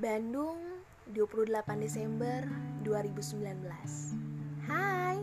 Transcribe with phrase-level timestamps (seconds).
[0.00, 0.56] Bandung,
[1.12, 2.48] 28 Desember
[2.80, 3.60] 2019.
[4.64, 5.20] Hai,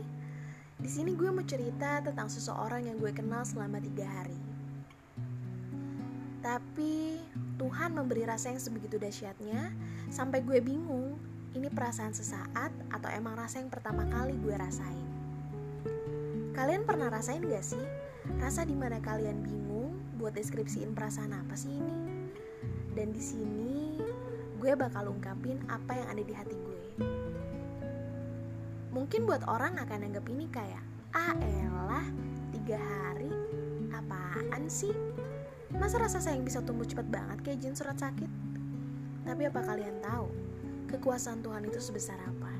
[0.78, 4.38] di sini gue mau cerita tentang seseorang yang gue kenal selama tiga hari.
[6.46, 7.18] Tapi
[7.58, 9.74] Tuhan memberi rasa yang sebegitu dahsyatnya
[10.14, 11.18] sampai gue bingung
[11.58, 15.10] ini perasaan sesaat atau emang rasa yang pertama kali gue rasain.
[16.54, 17.86] Kalian pernah rasain gak sih
[18.38, 22.30] rasa di mana kalian bingung buat deskripsiin perasaan apa sih ini?
[22.94, 23.98] Dan di sini
[24.60, 26.80] gue bakal ungkapin apa yang ada di hati gue.
[28.92, 30.84] Mungkin buat orang akan anggap ini kayak,
[31.16, 32.04] ah elah,
[32.52, 33.32] tiga hari,
[33.96, 34.92] apaan sih?
[35.72, 38.28] Masa rasa sayang bisa tumbuh cepat banget kayak jin surat sakit?
[39.24, 40.28] Tapi apa kalian tahu,
[40.92, 42.52] kekuasaan Tuhan itu sebesar apa?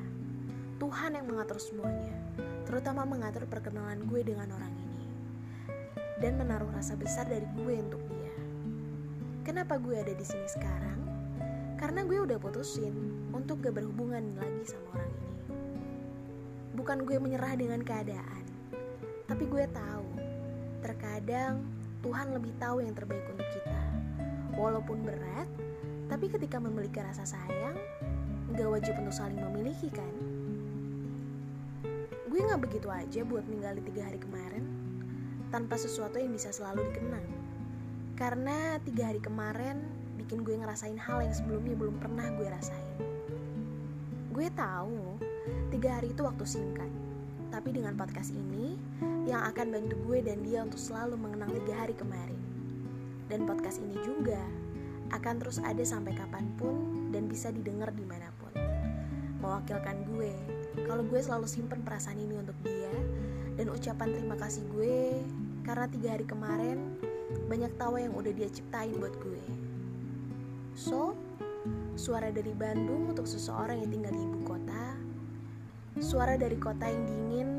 [0.80, 2.16] Tuhan yang mengatur semuanya,
[2.64, 5.04] terutama mengatur perkenalan gue dengan orang ini.
[6.24, 8.36] Dan menaruh rasa besar dari gue untuk dia.
[9.44, 11.09] Kenapa gue ada di sini sekarang?
[11.80, 12.92] Karena gue udah putusin
[13.32, 15.36] untuk gak berhubungan lagi sama orang ini.
[16.76, 18.44] Bukan gue menyerah dengan keadaan,
[19.32, 20.08] tapi gue tahu
[20.84, 21.64] terkadang
[22.04, 23.80] Tuhan lebih tahu yang terbaik untuk kita.
[24.60, 25.48] Walaupun berat,
[26.12, 27.80] tapi ketika memiliki rasa sayang,
[28.60, 30.14] gak wajib untuk saling memiliki kan?
[32.28, 34.68] Gue gak begitu aja buat ninggalin tiga hari kemarin,
[35.48, 37.24] tanpa sesuatu yang bisa selalu dikenang.
[38.20, 39.80] Karena tiga hari kemarin
[40.30, 43.02] bikin gue ngerasain hal yang sebelumnya belum pernah gue rasain.
[44.30, 45.18] Gue tahu
[45.74, 46.86] tiga hari itu waktu singkat,
[47.50, 48.78] tapi dengan podcast ini
[49.26, 52.38] yang akan bantu gue dan dia untuk selalu mengenang tiga hari kemarin.
[53.26, 54.38] Dan podcast ini juga
[55.18, 58.54] akan terus ada sampai kapan pun dan bisa didengar di mana pun.
[59.42, 60.30] Mewakilkan gue,
[60.86, 62.94] kalau gue selalu simpen perasaan ini untuk dia
[63.58, 65.26] dan ucapan terima kasih gue
[65.66, 67.02] karena tiga hari kemarin
[67.50, 69.59] banyak tawa yang udah dia ciptain buat gue.
[70.80, 71.12] So,
[72.00, 74.96] suara dari Bandung untuk seseorang yang tinggal di ibu kota,
[76.00, 77.50] suara dari kota yang dingin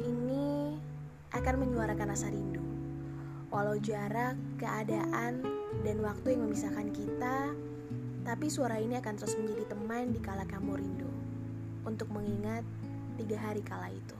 [0.00, 0.72] ini
[1.36, 2.64] akan menyuarakan rasa rindu.
[3.52, 5.44] Walau jarak, keadaan,
[5.84, 7.52] dan waktu yang memisahkan kita,
[8.24, 11.12] tapi suara ini akan terus menjadi teman di kala kamu rindu
[11.84, 12.64] untuk mengingat
[13.20, 14.16] tiga hari kala itu.